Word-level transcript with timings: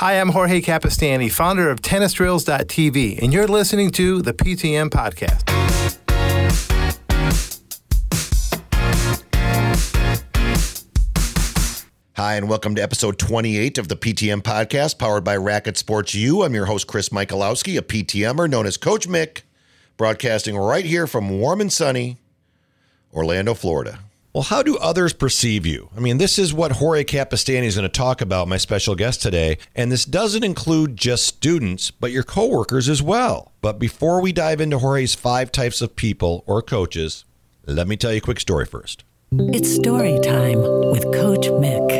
Hi, 0.00 0.20
I'm 0.20 0.28
Jorge 0.28 0.60
Capestany, 0.60 1.32
founder 1.32 1.70
of 1.70 1.80
TennisDrills.tv, 1.80 3.22
and 3.22 3.32
you're 3.32 3.48
listening 3.48 3.90
to 3.92 4.20
the 4.20 4.34
PTM 4.34 4.90
Podcast. 4.90 5.48
Hi, 12.14 12.34
and 12.34 12.46
welcome 12.46 12.74
to 12.74 12.82
episode 12.82 13.18
28 13.18 13.78
of 13.78 13.88
the 13.88 13.96
PTM 13.96 14.42
podcast 14.42 14.98
powered 14.98 15.24
by 15.24 15.34
Racket 15.34 15.78
Sports 15.78 16.14
U. 16.14 16.42
I'm 16.42 16.52
your 16.52 16.66
host, 16.66 16.86
Chris 16.86 17.08
Michalowski, 17.08 17.78
a 17.78 17.82
PTMer 17.82 18.50
known 18.50 18.66
as 18.66 18.76
Coach 18.76 19.08
Mick, 19.08 19.44
broadcasting 19.96 20.58
right 20.58 20.84
here 20.84 21.06
from 21.06 21.40
warm 21.40 21.62
and 21.62 21.72
sunny 21.72 22.18
Orlando, 23.14 23.54
Florida. 23.54 24.00
Well, 24.36 24.42
how 24.42 24.62
do 24.62 24.76
others 24.76 25.14
perceive 25.14 25.64
you? 25.64 25.88
I 25.96 26.00
mean, 26.00 26.18
this 26.18 26.38
is 26.38 26.52
what 26.52 26.72
Jorge 26.72 27.04
Capestany 27.04 27.62
is 27.62 27.76
going 27.76 27.88
to 27.88 27.88
talk 27.88 28.20
about, 28.20 28.48
my 28.48 28.58
special 28.58 28.94
guest 28.94 29.22
today. 29.22 29.56
And 29.74 29.90
this 29.90 30.04
doesn't 30.04 30.44
include 30.44 30.94
just 30.94 31.24
students, 31.24 31.90
but 31.90 32.12
your 32.12 32.22
coworkers 32.22 32.90
as 32.90 33.00
well. 33.00 33.52
But 33.62 33.78
before 33.78 34.20
we 34.20 34.32
dive 34.32 34.60
into 34.60 34.78
Jorge's 34.78 35.14
five 35.14 35.50
types 35.52 35.80
of 35.80 35.96
people 35.96 36.44
or 36.46 36.60
coaches, 36.60 37.24
let 37.64 37.88
me 37.88 37.96
tell 37.96 38.12
you 38.12 38.18
a 38.18 38.20
quick 38.20 38.38
story 38.38 38.66
first. 38.66 39.04
It's 39.32 39.74
story 39.74 40.20
time 40.20 40.60
with 40.60 41.04
Coach 41.14 41.48
Mick. 41.48 41.90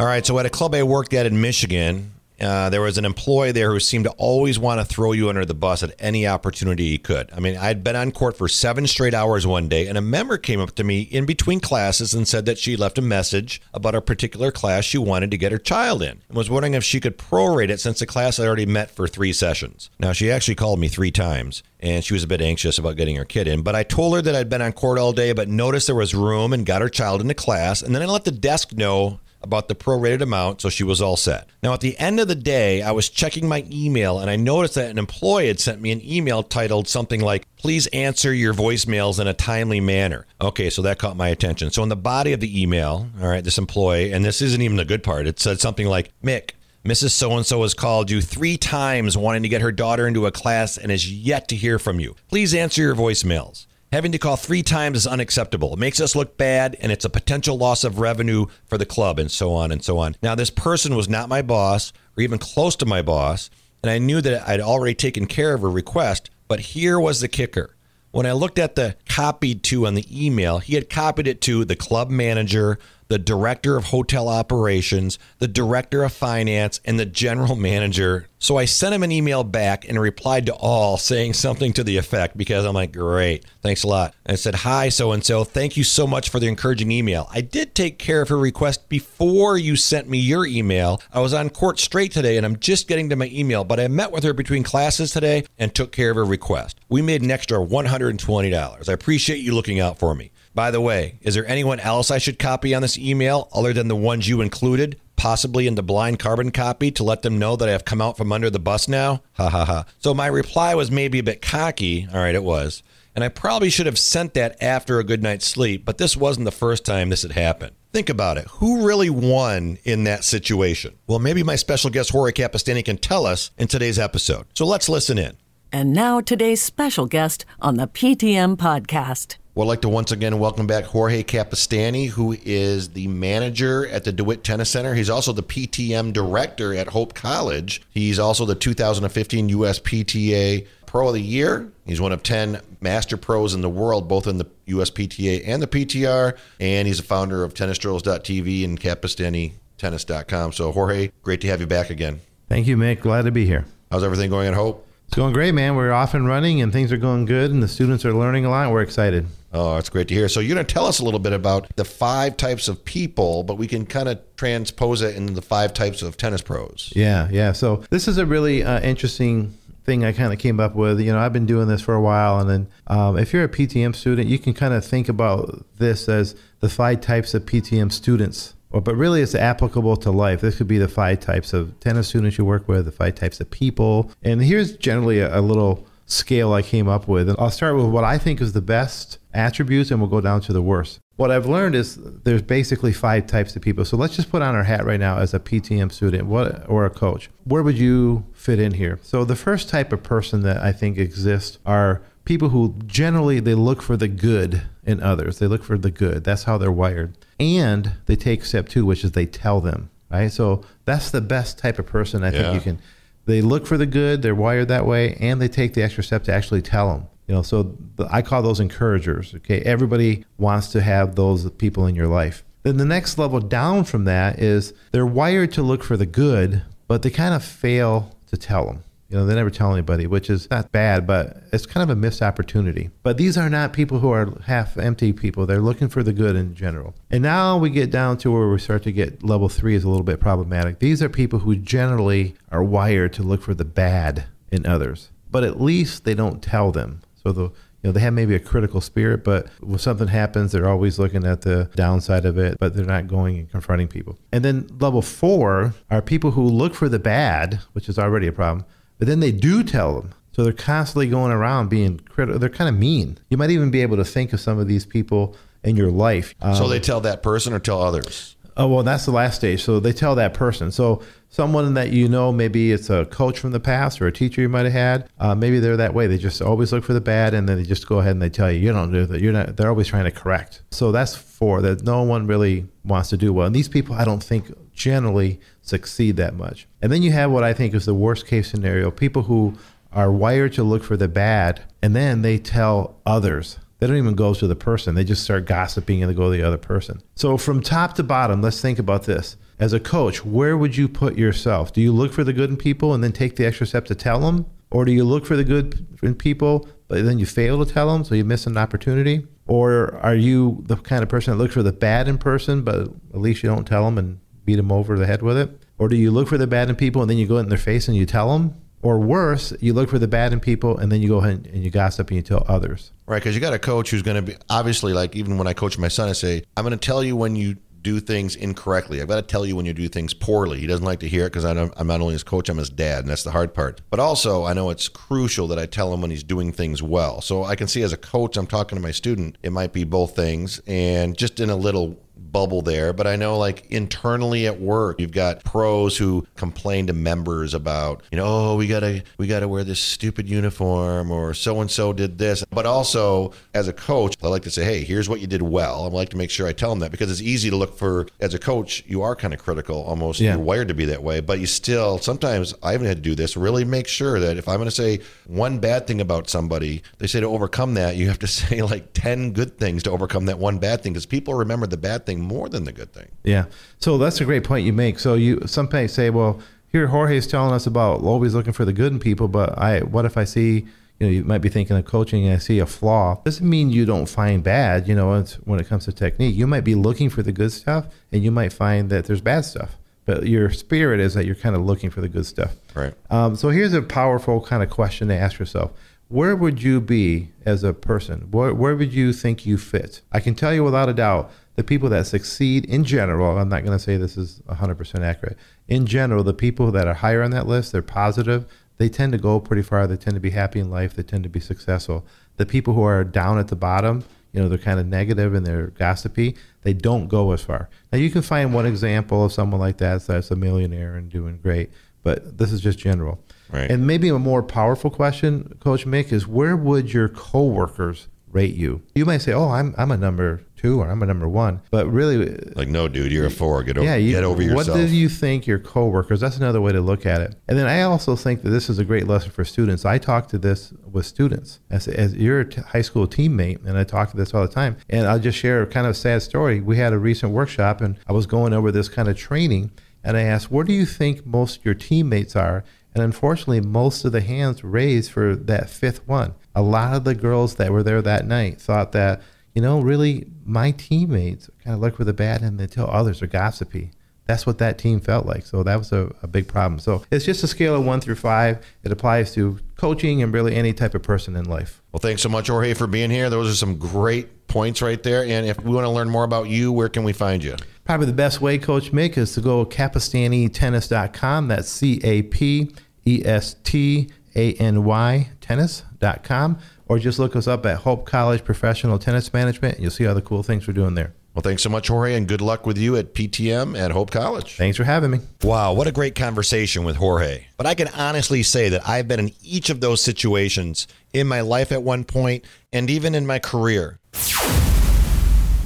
All 0.00 0.06
right, 0.06 0.24
so 0.24 0.38
at 0.38 0.46
a 0.46 0.50
club 0.50 0.74
I 0.74 0.82
worked 0.82 1.12
at 1.12 1.26
in 1.26 1.42
Michigan, 1.42 2.13
uh, 2.40 2.68
there 2.70 2.80
was 2.80 2.98
an 2.98 3.04
employee 3.04 3.52
there 3.52 3.70
who 3.70 3.80
seemed 3.80 4.04
to 4.04 4.10
always 4.12 4.58
want 4.58 4.80
to 4.80 4.84
throw 4.84 5.12
you 5.12 5.28
under 5.28 5.44
the 5.44 5.54
bus 5.54 5.82
at 5.82 5.94
any 5.98 6.26
opportunity 6.26 6.90
he 6.90 6.98
could. 6.98 7.30
I 7.32 7.40
mean, 7.40 7.56
I'd 7.56 7.84
been 7.84 7.96
on 7.96 8.10
court 8.10 8.36
for 8.36 8.48
seven 8.48 8.86
straight 8.86 9.14
hours 9.14 9.46
one 9.46 9.68
day, 9.68 9.86
and 9.86 9.96
a 9.96 10.02
member 10.02 10.36
came 10.36 10.60
up 10.60 10.74
to 10.76 10.84
me 10.84 11.02
in 11.02 11.26
between 11.26 11.60
classes 11.60 12.12
and 12.12 12.26
said 12.26 12.46
that 12.46 12.58
she 12.58 12.76
left 12.76 12.98
a 12.98 13.02
message 13.02 13.62
about 13.72 13.94
a 13.94 14.00
particular 14.00 14.50
class 14.50 14.84
she 14.84 14.98
wanted 14.98 15.30
to 15.30 15.38
get 15.38 15.52
her 15.52 15.58
child 15.58 16.02
in 16.02 16.20
and 16.28 16.36
was 16.36 16.50
wondering 16.50 16.74
if 16.74 16.82
she 16.82 17.00
could 17.00 17.18
prorate 17.18 17.70
it 17.70 17.80
since 17.80 18.00
the 18.00 18.06
class 18.06 18.38
had 18.38 18.46
already 18.46 18.66
met 18.66 18.90
for 18.90 19.06
three 19.06 19.32
sessions. 19.32 19.90
Now, 20.00 20.12
she 20.12 20.30
actually 20.30 20.56
called 20.56 20.80
me 20.80 20.88
three 20.88 21.12
times 21.12 21.62
and 21.84 22.02
she 22.02 22.14
was 22.14 22.24
a 22.24 22.26
bit 22.26 22.40
anxious 22.40 22.78
about 22.78 22.96
getting 22.96 23.16
her 23.16 23.26
kid 23.26 23.46
in. 23.46 23.62
But 23.62 23.74
I 23.74 23.82
told 23.82 24.14
her 24.14 24.22
that 24.22 24.34
I'd 24.34 24.48
been 24.48 24.62
on 24.62 24.72
court 24.72 24.98
all 24.98 25.12
day, 25.12 25.32
but 25.32 25.48
noticed 25.48 25.86
there 25.86 25.94
was 25.94 26.14
room 26.14 26.54
and 26.54 26.64
got 26.64 26.80
her 26.80 26.88
child 26.88 27.20
into 27.20 27.34
class. 27.34 27.82
And 27.82 27.94
then 27.94 28.02
I 28.02 28.06
let 28.06 28.24
the 28.24 28.30
desk 28.30 28.72
know 28.72 29.20
about 29.44 29.68
the 29.68 29.74
prorated 29.74 30.22
amount, 30.22 30.60
so 30.60 30.68
she 30.68 30.82
was 30.82 31.00
all 31.00 31.16
set. 31.16 31.48
Now, 31.62 31.72
at 31.74 31.80
the 31.80 31.96
end 31.98 32.18
of 32.18 32.26
the 32.26 32.34
day, 32.34 32.82
I 32.82 32.90
was 32.90 33.08
checking 33.08 33.48
my 33.48 33.64
email 33.70 34.18
and 34.18 34.28
I 34.28 34.36
noticed 34.36 34.74
that 34.74 34.90
an 34.90 34.98
employee 34.98 35.46
had 35.46 35.60
sent 35.60 35.80
me 35.80 35.92
an 35.92 36.04
email 36.04 36.42
titled 36.42 36.88
something 36.88 37.20
like, 37.20 37.46
Please 37.56 37.86
answer 37.88 38.34
your 38.34 38.52
voicemails 38.52 39.18
in 39.18 39.26
a 39.26 39.32
timely 39.32 39.80
manner. 39.80 40.26
Okay, 40.40 40.68
so 40.68 40.82
that 40.82 40.98
caught 40.98 41.16
my 41.16 41.28
attention. 41.28 41.70
So, 41.70 41.82
in 41.82 41.88
the 41.88 41.96
body 41.96 42.32
of 42.32 42.40
the 42.40 42.62
email, 42.62 43.08
all 43.20 43.28
right, 43.28 43.44
this 43.44 43.56
employee, 43.56 44.12
and 44.12 44.24
this 44.24 44.42
isn't 44.42 44.60
even 44.60 44.76
the 44.76 44.84
good 44.84 45.02
part, 45.02 45.26
it 45.26 45.40
said 45.40 45.60
something 45.60 45.86
like, 45.86 46.12
Mick, 46.22 46.50
Mrs. 46.84 47.12
So 47.12 47.32
and 47.32 47.46
so 47.46 47.62
has 47.62 47.72
called 47.72 48.10
you 48.10 48.20
three 48.20 48.58
times 48.58 49.16
wanting 49.16 49.42
to 49.42 49.48
get 49.48 49.62
her 49.62 49.72
daughter 49.72 50.06
into 50.06 50.26
a 50.26 50.30
class 50.30 50.76
and 50.76 50.90
has 50.90 51.10
yet 51.10 51.48
to 51.48 51.56
hear 51.56 51.78
from 51.78 51.98
you. 51.98 52.14
Please 52.28 52.54
answer 52.54 52.82
your 52.82 52.94
voicemails. 52.94 53.66
Having 53.94 54.10
to 54.10 54.18
call 54.18 54.34
three 54.34 54.64
times 54.64 54.96
is 54.96 55.06
unacceptable. 55.06 55.74
It 55.74 55.78
makes 55.78 56.00
us 56.00 56.16
look 56.16 56.36
bad 56.36 56.76
and 56.80 56.90
it's 56.90 57.04
a 57.04 57.08
potential 57.08 57.56
loss 57.56 57.84
of 57.84 58.00
revenue 58.00 58.46
for 58.66 58.76
the 58.76 58.84
club 58.84 59.20
and 59.20 59.30
so 59.30 59.52
on 59.52 59.70
and 59.70 59.84
so 59.84 59.98
on. 59.98 60.16
Now, 60.20 60.34
this 60.34 60.50
person 60.50 60.96
was 60.96 61.08
not 61.08 61.28
my 61.28 61.42
boss 61.42 61.92
or 62.18 62.24
even 62.24 62.40
close 62.40 62.74
to 62.74 62.86
my 62.86 63.02
boss, 63.02 63.50
and 63.84 63.90
I 63.92 63.98
knew 63.98 64.20
that 64.20 64.48
I'd 64.48 64.58
already 64.58 64.96
taken 64.96 65.26
care 65.26 65.54
of 65.54 65.60
her 65.60 65.70
request, 65.70 66.28
but 66.48 66.58
here 66.58 66.98
was 66.98 67.20
the 67.20 67.28
kicker. 67.28 67.76
When 68.10 68.26
I 68.26 68.32
looked 68.32 68.58
at 68.58 68.74
the 68.74 68.96
copied 69.08 69.62
to 69.64 69.86
on 69.86 69.94
the 69.94 70.26
email, 70.26 70.58
he 70.58 70.74
had 70.74 70.90
copied 70.90 71.28
it 71.28 71.40
to 71.42 71.64
the 71.64 71.76
club 71.76 72.10
manager, 72.10 72.80
the 73.14 73.18
director 73.20 73.76
of 73.76 73.84
hotel 73.84 74.28
operations, 74.28 75.20
the 75.38 75.46
director 75.46 76.02
of 76.02 76.12
finance, 76.12 76.80
and 76.84 76.98
the 76.98 77.06
general 77.06 77.54
manager. 77.54 78.26
So 78.40 78.56
I 78.56 78.64
sent 78.64 78.92
him 78.92 79.04
an 79.04 79.12
email 79.12 79.44
back 79.44 79.88
and 79.88 80.00
replied 80.00 80.46
to 80.46 80.54
all 80.54 80.96
saying 80.96 81.34
something 81.34 81.72
to 81.74 81.84
the 81.84 81.96
effect 81.96 82.36
because 82.36 82.64
I'm 82.64 82.74
like, 82.74 82.92
great, 82.92 83.46
thanks 83.62 83.84
a 83.84 83.86
lot. 83.86 84.16
And 84.26 84.32
I 84.32 84.36
said, 84.36 84.56
hi, 84.56 84.88
so 84.88 85.12
and 85.12 85.24
so, 85.24 85.44
thank 85.44 85.76
you 85.76 85.84
so 85.84 86.08
much 86.08 86.28
for 86.28 86.40
the 86.40 86.48
encouraging 86.48 86.90
email. 86.90 87.28
I 87.30 87.40
did 87.40 87.76
take 87.76 88.00
care 88.00 88.20
of 88.20 88.30
her 88.30 88.36
request 88.36 88.88
before 88.88 89.56
you 89.56 89.76
sent 89.76 90.08
me 90.08 90.18
your 90.18 90.44
email. 90.44 91.00
I 91.12 91.20
was 91.20 91.32
on 91.32 91.50
court 91.50 91.78
straight 91.78 92.10
today 92.10 92.36
and 92.36 92.44
I'm 92.44 92.58
just 92.58 92.88
getting 92.88 93.10
to 93.10 93.16
my 93.16 93.30
email, 93.32 93.62
but 93.62 93.78
I 93.78 93.86
met 93.86 94.10
with 94.10 94.24
her 94.24 94.32
between 94.32 94.64
classes 94.64 95.12
today 95.12 95.44
and 95.56 95.72
took 95.72 95.92
care 95.92 96.10
of 96.10 96.16
her 96.16 96.24
request. 96.24 96.80
We 96.88 97.00
made 97.00 97.22
an 97.22 97.30
extra 97.30 97.58
$120. 97.58 98.88
I 98.88 98.92
appreciate 98.92 99.38
you 99.38 99.54
looking 99.54 99.78
out 99.78 100.00
for 100.00 100.16
me. 100.16 100.32
By 100.54 100.70
the 100.70 100.80
way, 100.80 101.18
is 101.20 101.34
there 101.34 101.46
anyone 101.46 101.80
else 101.80 102.12
I 102.12 102.18
should 102.18 102.38
copy 102.38 102.74
on 102.74 102.82
this 102.82 102.96
email 102.96 103.48
other 103.52 103.72
than 103.72 103.88
the 103.88 103.96
ones 103.96 104.28
you 104.28 104.40
included? 104.40 105.00
Possibly 105.16 105.66
in 105.66 105.74
the 105.74 105.82
blind 105.82 106.20
carbon 106.20 106.52
copy 106.52 106.92
to 106.92 107.02
let 107.02 107.22
them 107.22 107.38
know 107.38 107.56
that 107.56 107.68
I 107.68 107.72
have 107.72 107.84
come 107.84 108.00
out 108.00 108.16
from 108.16 108.30
under 108.30 108.50
the 108.50 108.60
bus 108.60 108.86
now? 108.86 109.22
Ha 109.32 109.48
ha 109.48 109.64
ha. 109.64 109.84
So 109.98 110.14
my 110.14 110.28
reply 110.28 110.76
was 110.76 110.92
maybe 110.92 111.18
a 111.18 111.24
bit 111.24 111.42
cocky. 111.42 112.06
All 112.12 112.20
right, 112.20 112.34
it 112.34 112.44
was. 112.44 112.84
And 113.16 113.24
I 113.24 113.28
probably 113.28 113.68
should 113.68 113.86
have 113.86 113.98
sent 113.98 114.34
that 114.34 114.60
after 114.62 114.98
a 114.98 115.04
good 115.04 115.22
night's 115.22 115.46
sleep, 115.46 115.84
but 115.84 115.98
this 115.98 116.16
wasn't 116.16 116.44
the 116.44 116.52
first 116.52 116.84
time 116.84 117.08
this 117.08 117.22
had 117.22 117.32
happened. 117.32 117.72
Think 117.92 118.08
about 118.08 118.38
it. 118.38 118.46
Who 118.58 118.86
really 118.86 119.10
won 119.10 119.78
in 119.84 120.04
that 120.04 120.24
situation? 120.24 120.94
Well, 121.06 121.20
maybe 121.20 121.42
my 121.42 121.56
special 121.56 121.90
guest, 121.90 122.10
Jorge 122.10 122.32
Capestany, 122.32 122.84
can 122.84 122.98
tell 122.98 123.26
us 123.26 123.50
in 123.56 123.68
today's 123.68 123.98
episode. 123.98 124.46
So 124.54 124.66
let's 124.66 124.88
listen 124.88 125.18
in. 125.18 125.36
And 125.72 125.92
now 125.92 126.20
today's 126.20 126.62
special 126.62 127.06
guest 127.06 127.44
on 127.60 127.76
the 127.76 127.86
PTM 127.86 128.56
podcast. 128.56 129.36
Well, 129.56 129.68
I'd 129.68 129.70
like 129.70 129.82
to 129.82 129.88
once 129.88 130.10
again 130.10 130.40
welcome 130.40 130.66
back 130.66 130.82
Jorge 130.82 131.22
Capestany, 131.22 132.08
who 132.08 132.36
is 132.44 132.88
the 132.88 133.06
manager 133.06 133.86
at 133.86 134.02
the 134.02 134.10
DeWitt 134.10 134.42
Tennis 134.42 134.68
Center. 134.68 134.94
He's 134.94 135.08
also 135.08 135.32
the 135.32 135.44
PTM 135.44 136.12
director 136.12 136.74
at 136.74 136.88
Hope 136.88 137.14
College. 137.14 137.80
He's 137.90 138.18
also 138.18 138.46
the 138.46 138.56
2015 138.56 139.50
USPTA 139.50 140.66
Pro 140.86 141.06
of 141.06 141.14
the 141.14 141.20
Year. 141.20 141.70
He's 141.86 142.00
one 142.00 142.10
of 142.10 142.24
10 142.24 142.62
master 142.80 143.16
pros 143.16 143.54
in 143.54 143.60
the 143.60 143.70
world, 143.70 144.08
both 144.08 144.26
in 144.26 144.38
the 144.38 144.46
USPTA 144.66 145.44
and 145.46 145.62
the 145.62 145.68
PTR. 145.68 146.36
And 146.58 146.88
he's 146.88 146.98
a 146.98 147.04
founder 147.04 147.44
of 147.44 147.54
TennisDrills.tv 147.54 148.64
and 148.64 148.80
CapestanyTennis.com. 148.80 150.52
So, 150.52 150.72
Jorge, 150.72 151.12
great 151.22 151.40
to 151.42 151.46
have 151.46 151.60
you 151.60 151.68
back 151.68 151.90
again. 151.90 152.20
Thank 152.48 152.66
you, 152.66 152.76
Mick. 152.76 152.98
Glad 152.98 153.22
to 153.22 153.30
be 153.30 153.46
here. 153.46 153.66
How's 153.92 154.02
everything 154.02 154.30
going 154.30 154.48
at 154.48 154.54
Hope? 154.54 154.83
It's 155.06 155.16
going 155.16 155.32
great, 155.32 155.54
man. 155.54 155.76
We're 155.76 155.92
off 155.92 156.14
and 156.14 156.26
running, 156.26 156.60
and 156.60 156.72
things 156.72 156.92
are 156.92 156.96
going 156.96 157.24
good, 157.24 157.50
and 157.50 157.62
the 157.62 157.68
students 157.68 158.04
are 158.04 158.12
learning 158.12 158.44
a 158.44 158.50
lot. 158.50 158.70
We're 158.72 158.82
excited. 158.82 159.26
Oh, 159.52 159.76
that's 159.76 159.88
great 159.88 160.08
to 160.08 160.14
hear. 160.14 160.28
So 160.28 160.40
you're 160.40 160.54
going 160.56 160.66
to 160.66 160.72
tell 160.72 160.86
us 160.86 160.98
a 160.98 161.04
little 161.04 161.20
bit 161.20 161.32
about 161.32 161.68
the 161.76 161.84
five 161.84 162.36
types 162.36 162.66
of 162.66 162.84
people, 162.84 163.44
but 163.44 163.56
we 163.56 163.68
can 163.68 163.86
kind 163.86 164.08
of 164.08 164.18
transpose 164.36 165.00
it 165.00 165.14
into 165.14 165.32
the 165.32 165.42
five 165.42 165.72
types 165.72 166.02
of 166.02 166.16
tennis 166.16 166.42
pros. 166.42 166.92
Yeah, 166.96 167.28
yeah. 167.30 167.52
So 167.52 167.84
this 167.90 168.08
is 168.08 168.18
a 168.18 168.26
really 168.26 168.64
uh, 168.64 168.80
interesting 168.80 169.56
thing 169.84 170.04
I 170.04 170.12
kind 170.12 170.32
of 170.32 170.40
came 170.40 170.58
up 170.58 170.74
with. 170.74 171.00
You 171.00 171.12
know, 171.12 171.18
I've 171.18 171.32
been 171.32 171.46
doing 171.46 171.68
this 171.68 171.82
for 171.82 171.94
a 171.94 172.00
while, 172.00 172.40
and 172.40 172.50
then 172.50 172.68
um, 172.88 173.16
if 173.16 173.32
you're 173.32 173.44
a 173.44 173.48
PTM 173.48 173.94
student, 173.94 174.28
you 174.28 174.40
can 174.40 174.54
kind 174.54 174.74
of 174.74 174.84
think 174.84 175.08
about 175.08 175.64
this 175.78 176.08
as 176.08 176.34
the 176.58 176.68
five 176.68 177.00
types 177.00 177.34
of 177.34 177.44
PTM 177.44 177.92
students. 177.92 178.54
But 178.80 178.96
really, 178.96 179.22
it's 179.22 179.34
applicable 179.34 179.96
to 179.98 180.10
life. 180.10 180.40
This 180.40 180.56
could 180.56 180.68
be 180.68 180.78
the 180.78 180.88
five 180.88 181.20
types 181.20 181.52
of 181.52 181.78
tennis 181.80 182.08
students 182.08 182.38
you 182.38 182.44
work 182.44 182.68
with, 182.68 182.84
the 182.84 182.92
five 182.92 183.14
types 183.14 183.40
of 183.40 183.50
people. 183.50 184.10
And 184.22 184.42
here's 184.42 184.76
generally 184.76 185.20
a, 185.20 185.38
a 185.38 185.40
little 185.40 185.86
scale 186.06 186.52
I 186.52 186.62
came 186.62 186.88
up 186.88 187.08
with. 187.08 187.28
And 187.28 187.38
I'll 187.38 187.50
start 187.50 187.76
with 187.76 187.86
what 187.86 188.04
I 188.04 188.18
think 188.18 188.40
is 188.40 188.52
the 188.52 188.60
best 188.60 189.18
attributes, 189.32 189.90
and 189.90 190.00
we'll 190.00 190.10
go 190.10 190.20
down 190.20 190.40
to 190.42 190.52
the 190.52 190.62
worst. 190.62 191.00
What 191.16 191.30
I've 191.30 191.46
learned 191.46 191.76
is 191.76 191.96
there's 192.24 192.42
basically 192.42 192.92
five 192.92 193.26
types 193.26 193.54
of 193.54 193.62
people. 193.62 193.84
So 193.84 193.96
let's 193.96 194.16
just 194.16 194.30
put 194.30 194.42
on 194.42 194.54
our 194.56 194.64
hat 194.64 194.84
right 194.84 194.98
now 194.98 195.18
as 195.18 195.32
a 195.32 195.38
PTM 195.38 195.92
student 195.92 196.26
what, 196.26 196.68
or 196.68 196.84
a 196.84 196.90
coach. 196.90 197.30
Where 197.44 197.62
would 197.62 197.78
you 197.78 198.24
fit 198.32 198.58
in 198.58 198.74
here? 198.74 198.98
So 199.02 199.24
the 199.24 199.36
first 199.36 199.68
type 199.68 199.92
of 199.92 200.02
person 200.02 200.42
that 200.42 200.58
I 200.58 200.72
think 200.72 200.98
exists 200.98 201.58
are 201.64 202.02
people 202.24 202.48
who 202.50 202.74
generally 202.86 203.40
they 203.40 203.54
look 203.54 203.82
for 203.82 203.96
the 203.96 204.08
good 204.08 204.62
in 204.84 205.02
others. 205.02 205.38
They 205.38 205.46
look 205.46 205.64
for 205.64 205.78
the 205.78 205.90
good. 205.90 206.24
That's 206.24 206.44
how 206.44 206.58
they're 206.58 206.72
wired. 206.72 207.16
And 207.38 207.92
they 208.06 208.16
take 208.16 208.44
step 208.44 208.68
two, 208.68 208.86
which 208.86 209.04
is 209.04 209.12
they 209.12 209.26
tell 209.26 209.60
them. 209.60 209.90
Right. 210.10 210.30
So 210.30 210.64
that's 210.84 211.10
the 211.10 211.20
best 211.20 211.58
type 211.58 211.78
of 211.78 211.86
person 211.86 212.22
I 212.22 212.30
think 212.30 212.54
you 212.54 212.60
can. 212.60 212.80
They 213.26 213.40
look 213.40 213.66
for 213.66 213.76
the 213.76 213.86
good. 213.86 214.22
They're 214.22 214.34
wired 214.34 214.68
that 214.68 214.86
way, 214.86 215.16
and 215.18 215.40
they 215.40 215.48
take 215.48 215.74
the 215.74 215.82
extra 215.82 216.04
step 216.04 216.24
to 216.24 216.32
actually 216.32 216.62
tell 216.62 216.92
them. 216.92 217.06
You 217.26 217.34
know, 217.34 217.42
so 217.42 217.76
the, 217.96 218.06
I 218.10 218.22
call 218.22 218.42
those 218.42 218.60
encouragers. 218.60 219.34
Okay, 219.34 219.60
everybody 219.62 220.24
wants 220.36 220.68
to 220.72 220.82
have 220.82 221.16
those 221.16 221.50
people 221.52 221.86
in 221.86 221.94
your 221.94 222.06
life. 222.06 222.44
Then 222.64 222.76
the 222.76 222.84
next 222.84 223.18
level 223.18 223.40
down 223.40 223.84
from 223.84 224.04
that 224.04 224.38
is 224.38 224.74
they're 224.92 225.06
wired 225.06 225.52
to 225.52 225.62
look 225.62 225.82
for 225.82 225.96
the 225.96 226.06
good, 226.06 226.62
but 226.86 227.02
they 227.02 227.10
kind 227.10 227.34
of 227.34 227.42
fail 227.42 228.16
to 228.26 228.36
tell 228.36 228.66
them. 228.66 228.84
You 229.14 229.20
know, 229.20 229.26
they 229.26 229.36
never 229.36 229.48
tell 229.48 229.72
anybody, 229.72 230.08
which 230.08 230.28
is 230.28 230.50
not 230.50 230.72
bad, 230.72 231.06
but 231.06 231.44
it's 231.52 231.66
kind 231.66 231.88
of 231.88 231.96
a 231.96 232.00
missed 232.00 232.20
opportunity. 232.20 232.90
But 233.04 233.16
these 233.16 233.38
are 233.38 233.48
not 233.48 233.72
people 233.72 234.00
who 234.00 234.10
are 234.10 234.36
half 234.40 234.76
empty 234.76 235.12
people. 235.12 235.46
They're 235.46 235.60
looking 235.60 235.88
for 235.88 236.02
the 236.02 236.12
good 236.12 236.34
in 236.34 236.56
general. 236.56 236.96
And 237.12 237.22
now 237.22 237.56
we 237.56 237.70
get 237.70 237.92
down 237.92 238.18
to 238.18 238.32
where 238.32 238.48
we 238.48 238.58
start 238.58 238.82
to 238.82 238.90
get 238.90 239.22
level 239.22 239.48
three 239.48 239.76
is 239.76 239.84
a 239.84 239.88
little 239.88 240.02
bit 240.02 240.18
problematic. 240.18 240.80
These 240.80 241.00
are 241.00 241.08
people 241.08 241.38
who 241.38 241.54
generally 241.54 242.34
are 242.50 242.64
wired 242.64 243.12
to 243.12 243.22
look 243.22 243.40
for 243.40 243.54
the 243.54 243.64
bad 243.64 244.24
in 244.50 244.66
others, 244.66 245.10
but 245.30 245.44
at 245.44 245.60
least 245.60 246.04
they 246.04 246.14
don't 246.14 246.42
tell 246.42 246.72
them. 246.72 247.00
So 247.22 247.30
the 247.30 247.42
you 247.42 247.88
know, 247.90 247.92
they 247.92 248.00
have 248.00 248.14
maybe 248.14 248.34
a 248.34 248.40
critical 248.40 248.80
spirit, 248.80 249.22
but 249.22 249.46
when 249.60 249.78
something 249.78 250.08
happens, 250.08 250.50
they're 250.50 250.68
always 250.68 250.98
looking 250.98 251.24
at 251.24 251.42
the 251.42 251.70
downside 251.76 252.24
of 252.24 252.36
it, 252.36 252.56
but 252.58 252.74
they're 252.74 252.84
not 252.84 253.06
going 253.06 253.38
and 253.38 253.50
confronting 253.50 253.86
people. 253.86 254.18
And 254.32 254.44
then 254.44 254.66
level 254.80 255.02
four 255.02 255.74
are 255.90 256.02
people 256.02 256.32
who 256.32 256.42
look 256.42 256.74
for 256.74 256.88
the 256.88 256.98
bad, 256.98 257.60
which 257.74 257.88
is 257.88 257.98
already 257.98 258.26
a 258.26 258.32
problem, 258.32 258.64
but 258.98 259.08
then 259.08 259.20
they 259.20 259.32
do 259.32 259.62
tell 259.62 259.94
them. 260.00 260.14
So 260.32 260.42
they're 260.42 260.52
constantly 260.52 261.06
going 261.08 261.30
around 261.30 261.68
being 261.68 261.98
critical. 262.00 262.40
They're 262.40 262.48
kind 262.48 262.68
of 262.68 262.76
mean. 262.76 263.18
You 263.28 263.36
might 263.36 263.50
even 263.50 263.70
be 263.70 263.82
able 263.82 263.96
to 263.98 264.04
think 264.04 264.32
of 264.32 264.40
some 264.40 264.58
of 264.58 264.66
these 264.66 264.84
people 264.84 265.36
in 265.62 265.76
your 265.76 265.90
life. 265.92 266.34
so 266.42 266.64
Um, 266.64 266.70
they 266.70 266.80
tell 266.80 267.00
that 267.02 267.22
person 267.22 267.52
or 267.52 267.60
tell 267.60 267.80
others. 267.80 268.34
Oh 268.56 268.68
well, 268.68 268.82
that's 268.82 269.04
the 269.04 269.10
last 269.12 269.36
stage. 269.36 269.62
So 269.62 269.80
they 269.80 269.92
tell 269.92 270.14
that 270.16 270.34
person. 270.34 270.70
So 270.70 271.02
someone 271.34 271.74
that 271.74 271.90
you 271.90 272.08
know, 272.08 272.30
maybe 272.30 272.70
it's 272.70 272.90
a 272.90 273.04
coach 273.06 273.40
from 273.40 273.50
the 273.50 273.58
past 273.58 274.00
or 274.00 274.06
a 274.06 274.12
teacher 274.12 274.40
you 274.40 274.48
might 274.48 274.66
have 274.66 274.72
had. 274.72 275.08
Uh, 275.18 275.34
maybe 275.34 275.58
they're 275.58 275.76
that 275.76 275.92
way. 275.92 276.06
They 276.06 276.16
just 276.16 276.40
always 276.40 276.72
look 276.72 276.84
for 276.84 276.92
the 276.92 277.00
bad, 277.00 277.34
and 277.34 277.48
then 277.48 277.56
they 277.56 277.64
just 277.64 277.88
go 277.88 277.98
ahead 277.98 278.12
and 278.12 278.22
they 278.22 278.30
tell 278.30 278.52
you 278.52 278.60
you 278.60 278.72
don't 278.72 278.92
do 278.92 279.04
that. 279.04 279.20
You're 279.20 279.32
not. 279.32 279.56
They're 279.56 279.68
always 279.68 279.88
trying 279.88 280.04
to 280.04 280.12
correct. 280.12 280.62
So 280.70 280.92
that's 280.92 281.16
four 281.16 281.60
that 281.62 281.82
no 281.82 282.04
one 282.04 282.28
really 282.28 282.68
wants 282.84 283.10
to 283.10 283.16
do 283.16 283.32
well. 283.32 283.46
And 283.46 283.54
these 283.54 283.68
people, 283.68 283.96
I 283.96 284.04
don't 284.04 284.22
think 284.22 284.52
generally 284.72 285.40
succeed 285.60 286.16
that 286.18 286.34
much. 286.36 286.68
And 286.80 286.92
then 286.92 287.02
you 287.02 287.10
have 287.10 287.32
what 287.32 287.42
I 287.42 287.52
think 287.52 287.74
is 287.74 287.84
the 287.84 287.94
worst 287.94 288.28
case 288.28 288.48
scenario: 288.48 288.92
people 288.92 289.22
who 289.22 289.58
are 289.92 290.12
wired 290.12 290.52
to 290.52 290.62
look 290.62 290.84
for 290.84 290.96
the 290.96 291.08
bad, 291.08 291.62
and 291.82 291.96
then 291.96 292.22
they 292.22 292.38
tell 292.38 293.00
others. 293.04 293.58
They 293.84 293.88
don't 293.88 293.98
even 293.98 294.14
go 294.14 294.32
to 294.32 294.46
the 294.46 294.56
person. 294.56 294.94
They 294.94 295.04
just 295.04 295.24
start 295.24 295.44
gossiping 295.44 296.02
and 296.02 296.10
they 296.10 296.14
go 296.14 296.30
to 296.30 296.34
the 296.34 296.42
other 296.42 296.56
person. 296.56 297.02
So 297.16 297.36
from 297.36 297.60
top 297.60 297.92
to 297.96 298.02
bottom, 298.02 298.40
let's 298.40 298.58
think 298.58 298.78
about 298.78 299.02
this. 299.04 299.36
As 299.58 299.74
a 299.74 299.78
coach, 299.78 300.24
where 300.24 300.56
would 300.56 300.74
you 300.74 300.88
put 300.88 301.18
yourself? 301.18 301.70
Do 301.70 301.82
you 301.82 301.92
look 301.92 302.10
for 302.10 302.24
the 302.24 302.32
good 302.32 302.48
in 302.48 302.56
people 302.56 302.94
and 302.94 303.04
then 303.04 303.12
take 303.12 303.36
the 303.36 303.44
extra 303.44 303.66
step 303.66 303.84
to 303.88 303.94
tell 303.94 304.20
them? 304.20 304.46
Or 304.70 304.86
do 304.86 304.92
you 304.92 305.04
look 305.04 305.26
for 305.26 305.36
the 305.36 305.44
good 305.44 305.86
in 306.02 306.14
people, 306.14 306.66
but 306.88 307.04
then 307.04 307.18
you 307.18 307.26
fail 307.26 307.62
to 307.62 307.70
tell 307.70 307.92
them, 307.92 308.04
so 308.04 308.14
you 308.14 308.24
miss 308.24 308.46
an 308.46 308.56
opportunity? 308.56 309.26
Or 309.48 309.96
are 309.96 310.14
you 310.14 310.64
the 310.66 310.76
kind 310.76 311.02
of 311.02 311.10
person 311.10 311.36
that 311.36 311.42
looks 311.42 311.52
for 311.52 311.62
the 311.62 311.70
bad 311.70 312.08
in 312.08 312.16
person, 312.16 312.62
but 312.62 312.88
at 313.12 313.20
least 313.20 313.42
you 313.42 313.50
don't 313.50 313.66
tell 313.66 313.84
them 313.84 313.98
and 313.98 314.18
beat 314.46 314.56
them 314.56 314.72
over 314.72 314.98
the 314.98 315.04
head 315.04 315.20
with 315.20 315.36
it? 315.36 315.50
Or 315.76 315.90
do 315.90 315.96
you 315.96 316.10
look 316.10 316.28
for 316.28 316.38
the 316.38 316.46
bad 316.46 316.70
in 316.70 316.76
people 316.76 317.02
and 317.02 317.10
then 317.10 317.18
you 317.18 317.26
go 317.26 317.36
in 317.36 317.50
their 317.50 317.58
face 317.58 317.86
and 317.86 317.98
you 317.98 318.06
tell 318.06 318.32
them? 318.32 318.54
Or 318.84 318.98
worse, 318.98 319.54
you 319.60 319.72
look 319.72 319.88
for 319.88 319.98
the 319.98 320.06
bad 320.06 320.32
in 320.32 320.40
people 320.40 320.76
and 320.76 320.92
then 320.92 321.00
you 321.00 321.08
go 321.08 321.18
ahead 321.18 321.48
and 321.52 321.64
you 321.64 321.70
gossip 321.70 322.10
and 322.10 322.16
you 322.16 322.22
tell 322.22 322.44
others. 322.46 322.92
Right, 323.06 323.16
because 323.16 323.34
you 323.34 323.40
got 323.40 323.54
a 323.54 323.58
coach 323.58 323.90
who's 323.90 324.02
going 324.02 324.16
to 324.16 324.32
be 324.32 324.36
obviously 324.50 324.92
like 324.92 325.16
even 325.16 325.38
when 325.38 325.46
I 325.46 325.54
coach 325.54 325.78
my 325.78 325.88
son, 325.88 326.08
I 326.08 326.12
say 326.12 326.44
I'm 326.56 326.64
going 326.64 326.78
to 326.78 326.86
tell 326.86 327.02
you 327.02 327.16
when 327.16 327.34
you 327.34 327.56
do 327.80 328.00
things 328.00 328.34
incorrectly. 328.34 329.00
I've 329.00 329.08
got 329.08 329.16
to 329.16 329.22
tell 329.22 329.44
you 329.44 329.56
when 329.56 329.66
you 329.66 329.74
do 329.74 329.88
things 329.88 330.14
poorly. 330.14 330.58
He 330.58 330.66
doesn't 330.66 330.86
like 330.86 331.00
to 331.00 331.08
hear 331.08 331.26
it 331.26 331.34
because 331.34 331.44
I'm 331.44 331.86
not 331.86 332.00
only 332.00 332.14
his 332.14 332.24
coach, 332.24 332.48
I'm 332.48 332.56
his 332.56 332.70
dad, 332.70 333.00
and 333.00 333.08
that's 333.08 333.24
the 333.24 333.30
hard 333.30 333.52
part. 333.52 333.82
But 333.90 334.00
also, 334.00 334.44
I 334.44 334.54
know 334.54 334.70
it's 334.70 334.88
crucial 334.88 335.48
that 335.48 335.58
I 335.58 335.66
tell 335.66 335.92
him 335.92 336.00
when 336.00 336.10
he's 336.10 336.22
doing 336.22 336.50
things 336.50 336.82
well. 336.82 337.20
So 337.20 337.44
I 337.44 337.56
can 337.56 337.68
see 337.68 337.82
as 337.82 337.92
a 337.92 337.98
coach, 337.98 338.38
I'm 338.38 338.46
talking 338.46 338.76
to 338.76 338.82
my 338.82 338.90
student, 338.90 339.36
it 339.42 339.52
might 339.52 339.74
be 339.74 339.84
both 339.84 340.16
things, 340.16 340.62
and 340.66 341.16
just 341.16 341.40
in 341.40 341.50
a 341.50 341.56
little 341.56 341.98
bubble 342.34 342.60
there, 342.62 342.92
but 342.92 343.06
I 343.06 343.14
know 343.16 343.38
like 343.38 343.64
internally 343.70 344.46
at 344.48 344.60
work, 344.60 345.00
you've 345.00 345.12
got 345.12 345.44
pros 345.44 345.96
who 345.96 346.26
complain 346.36 346.88
to 346.88 346.92
members 346.92 347.54
about, 347.54 348.02
you 348.10 348.16
know, 348.18 348.24
oh, 348.26 348.56
we 348.56 348.66
gotta 348.66 349.04
we 349.18 349.26
gotta 349.28 349.46
wear 349.48 349.62
this 349.64 349.78
stupid 349.80 350.28
uniform 350.28 351.10
or 351.12 351.32
so 351.32 351.60
and 351.60 351.70
so 351.70 351.92
did 351.92 352.18
this. 352.18 352.44
But 352.50 352.66
also 352.66 353.32
as 353.54 353.68
a 353.68 353.72
coach, 353.72 354.16
I 354.22 354.26
like 354.26 354.42
to 354.42 354.50
say, 354.50 354.64
hey, 354.64 354.82
here's 354.84 355.08
what 355.08 355.20
you 355.20 355.28
did 355.28 355.42
well. 355.42 355.84
I 355.84 355.88
like 355.88 356.08
to 356.10 356.16
make 356.16 356.28
sure 356.30 356.46
I 356.48 356.52
tell 356.52 356.70
them 356.70 356.80
that 356.80 356.90
because 356.90 357.10
it's 357.10 357.22
easy 357.22 357.50
to 357.50 357.56
look 357.56 357.78
for 357.78 358.06
as 358.20 358.34
a 358.34 358.38
coach, 358.38 358.82
you 358.86 359.02
are 359.02 359.14
kind 359.14 359.32
of 359.32 359.40
critical, 359.40 359.82
almost 359.84 360.20
Yeah. 360.20 360.32
you're 360.34 360.42
wired 360.42 360.68
to 360.68 360.74
be 360.74 360.86
that 360.86 361.02
way, 361.04 361.20
but 361.20 361.38
you 361.38 361.46
still 361.46 361.98
sometimes 361.98 362.52
I 362.64 362.72
haven't 362.72 362.88
had 362.88 362.96
to 362.96 363.02
do 363.02 363.14
this, 363.14 363.36
really 363.36 363.64
make 363.64 363.86
sure 363.86 364.18
that 364.18 364.36
if 364.36 364.48
I'm 364.48 364.58
gonna 364.58 364.72
say 364.72 365.00
one 365.28 365.60
bad 365.60 365.86
thing 365.86 366.00
about 366.00 366.28
somebody, 366.28 366.82
they 366.98 367.06
say 367.06 367.20
to 367.20 367.26
overcome 367.28 367.74
that, 367.74 367.94
you 367.94 368.08
have 368.08 368.18
to 368.18 368.26
say 368.40 368.60
like 368.62 368.92
ten 368.92 369.30
good 369.32 369.56
things 369.56 369.84
to 369.84 369.92
overcome 369.92 370.26
that 370.26 370.40
one 370.40 370.58
bad 370.58 370.82
thing 370.82 370.92
because 370.94 371.06
people 371.06 371.34
remember 371.34 371.68
the 371.68 371.76
bad 371.76 372.04
thing 372.06 372.23
more 372.24 372.48
than 372.48 372.64
the 372.64 372.72
good 372.72 372.92
thing. 372.92 373.08
Yeah. 373.22 373.46
So 373.78 373.98
that's 373.98 374.20
a 374.20 374.24
great 374.24 374.44
point 374.44 374.66
you 374.66 374.72
make. 374.72 374.98
So 374.98 375.14
you 375.14 375.42
sometimes 375.46 375.92
say, 375.92 376.10
well, 376.10 376.40
here 376.68 376.88
Jorge 376.88 377.16
is 377.16 377.26
telling 377.26 377.52
us 377.52 377.66
about 377.66 378.02
always 378.02 378.34
looking 378.34 378.52
for 378.52 378.64
the 378.64 378.72
good 378.72 378.92
in 378.92 378.98
people, 378.98 379.28
but 379.28 379.56
I 379.58 379.80
what 379.80 380.04
if 380.04 380.16
I 380.16 380.24
see 380.24 380.66
you 380.98 381.06
know, 381.06 381.12
you 381.12 381.24
might 381.24 381.38
be 381.38 381.48
thinking 381.48 381.76
of 381.76 381.84
coaching 381.84 382.24
and 382.24 382.34
I 382.34 382.38
see 382.38 382.58
a 382.60 382.66
flaw. 382.66 383.20
Doesn't 383.24 383.48
mean 383.48 383.70
you 383.70 383.84
don't 383.84 384.06
find 384.06 384.42
bad, 384.42 384.86
you 384.86 384.94
know, 384.94 385.14
it's, 385.14 385.34
when 385.34 385.58
it 385.58 385.66
comes 385.66 385.86
to 385.86 385.92
technique. 385.92 386.36
You 386.36 386.46
might 386.46 386.62
be 386.62 386.74
looking 386.74 387.10
for 387.10 387.22
the 387.22 387.32
good 387.32 387.52
stuff 387.52 387.86
and 388.12 388.22
you 388.22 388.30
might 388.30 388.52
find 388.52 388.90
that 388.90 389.06
there's 389.06 389.20
bad 389.20 389.44
stuff. 389.44 389.76
But 390.06 390.26
your 390.26 390.50
spirit 390.50 391.00
is 391.00 391.14
that 391.14 391.24
you're 391.24 391.34
kind 391.34 391.56
of 391.56 391.62
looking 391.62 391.90
for 391.90 392.00
the 392.00 392.08
good 392.08 392.26
stuff. 392.26 392.54
Right. 392.74 392.94
Um, 393.10 393.36
so 393.36 393.48
here's 393.48 393.72
a 393.72 393.82
powerful 393.82 394.40
kind 394.40 394.62
of 394.62 394.70
question 394.70 395.08
to 395.08 395.14
ask 395.14 395.38
yourself. 395.38 395.72
Where 396.08 396.36
would 396.36 396.62
you 396.62 396.80
be 396.80 397.30
as 397.46 397.64
a 397.64 397.72
person? 397.72 398.28
Where, 398.30 398.52
where 398.54 398.76
would 398.76 398.92
you 398.92 399.12
think 399.12 399.46
you 399.46 399.56
fit? 399.56 400.02
I 400.12 400.20
can 400.20 400.34
tell 400.34 400.52
you 400.52 400.62
without 400.62 400.88
a 400.88 400.94
doubt, 400.94 401.30
the 401.56 401.64
people 401.64 401.88
that 401.90 402.06
succeed 402.06 402.64
in 402.66 402.84
general, 402.84 403.38
I'm 403.38 403.48
not 403.48 403.64
going 403.64 403.76
to 403.76 403.82
say 403.82 403.96
this 403.96 404.16
is 404.16 404.42
100% 404.48 405.00
accurate. 405.00 405.38
In 405.68 405.86
general, 405.86 406.24
the 406.24 406.34
people 406.34 406.70
that 406.72 406.86
are 406.86 406.94
higher 406.94 407.22
on 407.22 407.30
that 407.30 407.46
list, 407.46 407.72
they're 407.72 407.82
positive, 407.82 408.46
they 408.76 408.88
tend 408.88 409.12
to 409.12 409.18
go 409.18 409.38
pretty 409.40 409.62
far. 409.62 409.86
They 409.86 409.96
tend 409.96 410.14
to 410.14 410.20
be 410.20 410.30
happy 410.30 410.60
in 410.60 410.70
life. 410.70 410.94
They 410.94 411.04
tend 411.04 411.22
to 411.22 411.28
be 411.28 411.40
successful. 411.40 412.04
The 412.36 412.46
people 412.46 412.74
who 412.74 412.82
are 412.82 413.04
down 413.04 413.38
at 413.38 413.48
the 413.48 413.56
bottom, 413.56 414.04
you 414.32 414.42
know, 414.42 414.48
they're 414.48 414.58
kind 414.58 414.80
of 414.80 414.86
negative 414.86 415.32
and 415.32 415.46
they're 415.46 415.68
gossipy, 415.68 416.36
they 416.62 416.72
don't 416.72 417.06
go 417.06 417.30
as 417.32 417.42
far. 417.42 417.68
Now, 417.92 417.98
you 417.98 418.10
can 418.10 418.22
find 418.22 418.52
one 418.52 418.66
example 418.66 419.24
of 419.24 419.32
someone 419.32 419.60
like 419.60 419.78
that 419.78 420.04
that's 420.04 420.30
a 420.32 420.36
millionaire 420.36 420.96
and 420.96 421.08
doing 421.08 421.38
great, 421.38 421.70
but 422.02 422.36
this 422.36 422.52
is 422.52 422.60
just 422.60 422.78
general. 422.78 423.22
Right. 423.52 423.70
And 423.70 423.86
maybe 423.86 424.08
a 424.08 424.18
more 424.18 424.42
powerful 424.42 424.90
question, 424.90 425.56
Coach 425.60 425.86
Mick, 425.86 426.12
is 426.12 426.26
where 426.26 426.56
would 426.56 426.92
your 426.92 427.08
coworkers 427.08 428.08
rate 428.32 428.54
you? 428.54 428.82
You 428.94 429.04
might 429.04 429.22
say, 429.22 429.32
"Oh, 429.32 429.50
I'm 429.50 429.74
I'm 429.78 429.90
a 429.92 429.96
number 429.96 430.42
two 430.56 430.80
or 430.80 430.90
I'm 430.90 431.02
a 431.02 431.06
number 431.06 431.28
one," 431.28 431.60
but 431.70 431.86
really, 431.86 432.34
uh, 432.34 432.36
Like, 432.56 432.68
no, 432.68 432.88
dude, 432.88 433.12
you're 433.12 433.26
a 433.26 433.30
four. 433.30 433.62
Get 433.62 433.78
over, 433.78 433.86
yeah, 433.86 433.94
you, 433.94 434.10
get 434.12 434.24
over 434.24 434.42
yourself. 434.42 434.76
What 434.76 434.88
do 434.88 434.96
you 434.96 435.08
think 435.08 435.46
your 435.46 435.58
coworkers? 435.60 436.20
That's 436.20 436.36
another 436.38 436.60
way 436.60 436.72
to 436.72 436.80
look 436.80 437.06
at 437.06 437.20
it. 437.20 437.36
And 437.46 437.56
then 437.56 437.66
I 437.66 437.82
also 437.82 438.16
think 438.16 438.42
that 438.42 438.50
this 438.50 438.68
is 438.68 438.78
a 438.80 438.84
great 438.84 439.06
lesson 439.06 439.30
for 439.30 439.44
students. 439.44 439.84
I 439.84 439.98
talk 439.98 440.26
to 440.28 440.38
this 440.38 440.72
with 440.90 441.06
students 441.06 441.60
as, 441.70 441.86
as 441.86 442.14
you're 442.14 442.40
a 442.40 442.48
t- 442.48 442.60
high 442.62 442.82
school 442.82 443.06
teammate, 443.06 443.64
and 443.64 443.78
I 443.78 443.84
talk 443.84 444.10
to 444.10 444.16
this 444.16 444.34
all 444.34 444.42
the 444.42 444.52
time. 444.52 444.78
And 444.90 445.06
I'll 445.06 445.20
just 445.20 445.38
share 445.38 445.62
a 445.62 445.66
kind 445.66 445.86
of 445.86 445.96
sad 445.96 446.22
story. 446.22 446.60
We 446.60 446.76
had 446.78 446.92
a 446.92 446.98
recent 446.98 447.30
workshop, 447.32 447.80
and 447.80 447.98
I 448.08 448.12
was 448.12 448.26
going 448.26 448.52
over 448.52 448.72
this 448.72 448.88
kind 448.88 449.06
of 449.08 449.16
training, 449.16 449.70
and 450.02 450.16
I 450.16 450.22
asked, 450.22 450.50
"Where 450.50 450.64
do 450.64 450.72
you 450.72 450.86
think 450.86 451.24
most 451.24 451.58
of 451.58 451.64
your 451.64 451.74
teammates 451.74 452.34
are?" 452.34 452.64
And 452.94 453.02
unfortunately, 453.02 453.60
most 453.60 454.04
of 454.04 454.12
the 454.12 454.20
hands 454.20 454.62
raised 454.62 455.10
for 455.10 455.34
that 455.34 455.68
fifth 455.68 456.06
one. 456.06 456.34
A 456.54 456.62
lot 456.62 456.94
of 456.94 457.04
the 457.04 457.14
girls 457.14 457.56
that 457.56 457.72
were 457.72 457.82
there 457.82 458.00
that 458.02 458.26
night 458.26 458.60
thought 458.60 458.92
that, 458.92 459.20
you 459.52 459.60
know, 459.60 459.80
really, 459.80 460.26
my 460.44 460.70
teammates 460.70 461.50
kind 461.64 461.74
of 461.74 461.80
look 461.80 461.96
for 461.96 462.04
the 462.04 462.12
bad 462.12 462.42
and 462.42 462.58
they 462.58 462.66
tell 462.66 462.88
others 462.88 463.20
are 463.22 463.26
gossipy. 463.26 463.90
That's 464.26 464.46
what 464.46 464.58
that 464.58 464.78
team 464.78 465.00
felt 465.00 465.26
like. 465.26 465.44
So 465.44 465.62
that 465.64 465.76
was 465.78 465.92
a, 465.92 466.10
a 466.22 466.26
big 466.26 466.48
problem. 466.48 466.78
So 466.78 467.04
it's 467.10 467.26
just 467.26 467.44
a 467.44 467.46
scale 467.46 467.74
of 467.74 467.84
one 467.84 468.00
through 468.00 468.14
five. 468.14 468.64
It 468.82 468.90
applies 468.90 469.34
to 469.34 469.58
coaching 469.76 470.22
and 470.22 470.32
really 470.32 470.54
any 470.54 470.72
type 470.72 470.94
of 470.94 471.02
person 471.02 471.36
in 471.36 471.44
life. 471.44 471.82
Well, 471.92 472.00
thanks 472.00 472.22
so 472.22 472.30
much, 472.30 472.48
Jorge, 472.48 472.72
for 472.72 472.86
being 472.86 473.10
here. 473.10 473.28
Those 473.28 473.50
are 473.50 473.56
some 473.56 473.76
great 473.76 474.46
points 474.46 474.80
right 474.80 475.02
there. 475.02 475.24
And 475.24 475.46
if 475.46 475.62
we 475.62 475.74
want 475.74 475.84
to 475.84 475.90
learn 475.90 476.08
more 476.08 476.24
about 476.24 476.48
you, 476.48 476.72
where 476.72 476.88
can 476.88 477.04
we 477.04 477.12
find 477.12 477.44
you? 477.44 477.56
Probably 477.84 478.06
the 478.06 478.14
best 478.14 478.40
way, 478.40 478.56
Coach 478.56 478.92
Mick, 478.92 479.18
is 479.18 479.34
to 479.34 479.42
go 479.42 479.66
capestanytennis.com. 479.66 481.48
That's 481.48 481.68
C 481.68 482.00
A 482.02 482.22
P 482.22 482.72
E 483.06 483.22
S 483.24 483.56
T 483.64 484.10
A 484.34 484.54
N 484.54 484.84
Y 484.84 485.30
tennis.com. 485.40 486.58
Or 486.86 486.98
just 486.98 487.18
look 487.18 487.34
us 487.34 487.48
up 487.48 487.64
at 487.64 487.78
Hope 487.78 488.04
College 488.04 488.44
Professional 488.44 488.98
Tennis 488.98 489.32
Management, 489.32 489.74
and 489.74 489.82
you'll 489.82 489.90
see 489.90 490.06
all 490.06 490.14
the 490.14 490.20
cool 490.20 490.42
things 490.42 490.66
we're 490.66 490.74
doing 490.74 490.94
there. 490.94 491.14
Well, 491.34 491.42
thanks 491.42 491.64
so 491.64 491.68
much, 491.68 491.88
Jorge, 491.88 492.14
and 492.14 492.28
good 492.28 492.40
luck 492.40 492.64
with 492.64 492.78
you 492.78 492.96
at 492.96 493.12
PTM 493.12 493.76
at 493.76 493.90
Hope 493.90 494.12
College. 494.12 494.54
Thanks 494.56 494.76
for 494.76 494.84
having 494.84 495.10
me. 495.10 495.18
Wow, 495.42 495.72
what 495.72 495.88
a 495.88 495.92
great 495.92 496.14
conversation 496.14 496.84
with 496.84 496.94
Jorge. 496.94 497.46
But 497.56 497.66
I 497.66 497.74
can 497.74 497.88
honestly 497.88 498.44
say 498.44 498.68
that 498.68 498.88
I've 498.88 499.08
been 499.08 499.18
in 499.18 499.32
each 499.42 499.68
of 499.68 499.80
those 499.80 500.00
situations 500.00 500.86
in 501.12 501.26
my 501.26 501.40
life 501.40 501.72
at 501.72 501.82
one 501.82 502.04
point 502.04 502.44
and 502.72 502.88
even 502.88 503.16
in 503.16 503.26
my 503.26 503.40
career. 503.40 503.98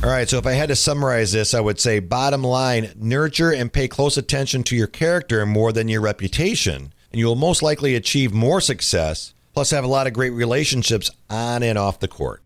All 0.03 0.09
right, 0.09 0.29
so 0.29 0.39
if 0.39 0.47
I 0.47 0.53
had 0.53 0.69
to 0.69 0.77
summarize 0.77 1.33
this, 1.33 1.53
I 1.53 1.61
would 1.61 1.79
say 1.79 1.99
bottom 1.99 2.43
line 2.43 2.93
nurture 2.97 3.53
and 3.53 3.71
pay 3.71 3.89
close 3.89 4.17
attention 4.17 4.63
to 4.65 4.77
your 4.77 4.87
character 4.87 5.45
more 5.45 5.73
than 5.73 5.89
your 5.89 6.01
reputation, 6.01 6.95
and 7.13 7.19
you 7.19 7.27
will 7.27 7.37
most 7.37 7.63
likely 7.63 7.95
achieve 7.95 8.33
more 8.33 8.61
success, 8.61 9.35
plus 9.55 9.71
have 9.71 9.85
a 9.85 9.89
lot 9.89 10.07
of 10.07 10.13
great 10.13 10.31
relationships 10.31 11.11
on 11.31 11.63
and 11.63 11.79
off 11.79 12.01
the 12.01 12.09
court. 12.09 12.43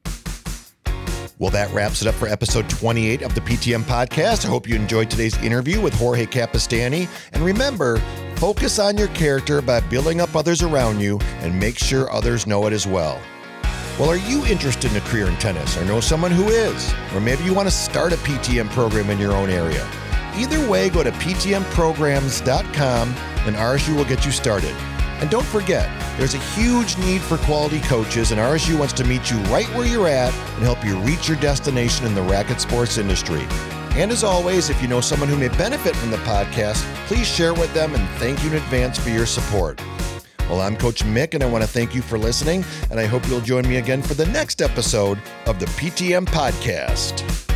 Well, 1.38 1.50
that 1.50 1.73
wraps 1.75 2.02
it 2.02 2.09
up 2.09 2.14
for 2.14 2.28
episode 2.28 2.71
28 2.71 3.23
of 3.23 3.35
the 3.35 3.40
PTM 3.40 3.83
podcast. 3.83 4.45
I 4.45 4.49
hope 4.49 4.69
you 4.69 4.76
enjoyed 4.76 5.11
today's 5.11 5.37
interview 5.42 5.81
with 5.81 5.92
Jorge 5.95 6.25
Capestany. 6.25 7.09
And 7.33 7.42
remember, 7.42 8.00
focus 8.37 8.78
on 8.78 8.97
your 8.97 9.09
character 9.09 9.61
by 9.61 9.81
building 9.81 10.21
up 10.21 10.37
others 10.37 10.62
around 10.62 11.00
you 11.00 11.19
and 11.40 11.59
make 11.59 11.78
sure 11.78 12.09
others 12.12 12.47
know 12.47 12.66
it 12.69 12.73
as 12.73 12.87
well. 12.87 13.21
Well, 13.99 14.09
are 14.09 14.16
you 14.16 14.47
interested 14.47 14.92
in 14.92 14.97
a 14.97 15.00
career 15.00 15.26
in 15.26 15.37
tennis 15.38 15.76
or 15.76 15.85
know 15.85 15.99
someone 15.99 16.31
who 16.31 16.49
is? 16.49 16.95
Or 17.12 17.21
maybe 17.21 17.42
you 17.42 17.54
want 17.54 17.66
to 17.66 17.75
start 17.75 18.12
a 18.12 18.16
PTM 18.19 18.71
program 18.71 19.11
in 19.11 19.19
your 19.19 19.33
own 19.33 19.50
area. 19.50 19.85
Either 20.34 20.68
way, 20.68 20.88
go 20.90 21.02
to 21.02 21.10
ptmprograms.com 21.12 23.08
and 23.46 23.56
RSU 23.56 23.96
will 23.96 24.04
get 24.04 24.24
you 24.24 24.32
started. 24.32 24.74
And 25.20 25.30
don't 25.30 25.46
forget, 25.46 25.88
there's 26.18 26.34
a 26.34 26.38
huge 26.38 26.98
need 26.98 27.20
for 27.20 27.38
quality 27.38 27.80
coaches, 27.80 28.32
and 28.32 28.40
RSU 28.40 28.76
wants 28.78 28.92
to 28.94 29.04
meet 29.04 29.30
you 29.30 29.38
right 29.42 29.68
where 29.68 29.86
you're 29.86 30.08
at 30.08 30.34
and 30.34 30.64
help 30.64 30.84
you 30.84 30.98
reach 30.98 31.28
your 31.28 31.36
destination 31.38 32.06
in 32.06 32.14
the 32.14 32.22
racket 32.22 32.60
sports 32.60 32.98
industry. 32.98 33.46
And 33.94 34.10
as 34.10 34.24
always, 34.24 34.68
if 34.68 34.82
you 34.82 34.88
know 34.88 35.00
someone 35.00 35.28
who 35.28 35.36
may 35.36 35.48
benefit 35.48 35.94
from 35.94 36.10
the 36.10 36.16
podcast, 36.18 36.82
please 37.06 37.26
share 37.26 37.54
with 37.54 37.72
them 37.72 37.94
and 37.94 38.08
thank 38.18 38.42
you 38.42 38.50
in 38.50 38.56
advance 38.56 38.98
for 38.98 39.10
your 39.10 39.26
support. 39.26 39.80
Well, 40.48 40.60
I'm 40.60 40.76
Coach 40.76 41.04
Mick, 41.04 41.34
and 41.34 41.42
I 41.42 41.46
want 41.46 41.62
to 41.62 41.70
thank 41.70 41.94
you 41.94 42.02
for 42.02 42.18
listening, 42.18 42.64
and 42.90 42.98
I 42.98 43.06
hope 43.06 43.26
you'll 43.28 43.40
join 43.40 43.68
me 43.68 43.76
again 43.76 44.02
for 44.02 44.14
the 44.14 44.26
next 44.26 44.60
episode 44.60 45.20
of 45.46 45.60
the 45.60 45.66
PTM 45.66 46.26
Podcast. 46.26 47.51